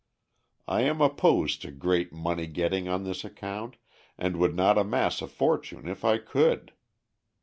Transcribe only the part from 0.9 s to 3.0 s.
opposed to great money getting